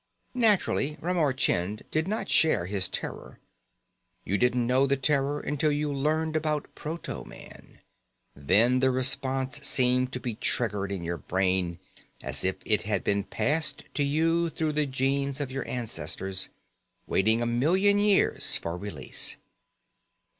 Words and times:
Naturally, 0.33 0.97
Ramar 0.99 1.31
Chind 1.31 1.83
did 1.91 2.07
not 2.07 2.27
share 2.27 2.65
his 2.65 2.89
terror. 2.89 3.39
You 4.25 4.35
didn't 4.35 4.65
know 4.65 4.87
the 4.87 4.97
terror 4.97 5.39
until 5.39 5.71
you 5.71 5.93
learned 5.93 6.35
about 6.35 6.73
proto 6.73 7.23
man; 7.23 7.81
then 8.35 8.79
the 8.79 8.89
response 8.89 9.63
seemed 9.63 10.11
to 10.13 10.19
be 10.19 10.33
triggered 10.33 10.91
in 10.91 11.03
your 11.03 11.17
brain, 11.19 11.77
as 12.23 12.43
if 12.43 12.55
it 12.65 12.81
had 12.81 13.03
been 13.03 13.23
passed 13.25 13.83
to 13.93 14.03
you 14.03 14.49
through 14.49 14.71
the 14.71 14.87
genes 14.87 15.39
of 15.39 15.51
your 15.51 15.67
ancestors, 15.67 16.49
waiting 17.05 17.39
a 17.39 17.45
million 17.45 17.99
years 17.99 18.57
for 18.57 18.75
release.... 18.77 19.37